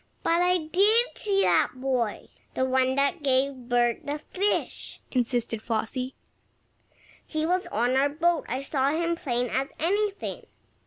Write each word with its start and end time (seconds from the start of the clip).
"But 0.23 0.41
I 0.41 0.57
did 0.57 1.15
see 1.15 1.43
that 1.43 1.73
boy 1.75 2.29
the 2.55 2.65
one 2.65 2.95
that 2.95 3.21
gave 3.21 3.53
Bert 3.69 4.03
the 4.03 4.17
fish," 4.17 4.99
insisted 5.11 5.61
Flossie. 5.61 6.15
"He 7.23 7.45
was 7.45 7.67
on 7.67 7.95
our 7.95 8.09
boat. 8.09 8.45
I 8.49 8.63
saw 8.63 8.89
him 8.89 9.11
as 9.11 9.19
plain 9.19 9.49
as 9.51 9.67
anything." 9.77 10.47